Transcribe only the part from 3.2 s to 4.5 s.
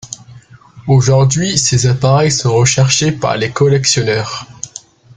les collectionneurs.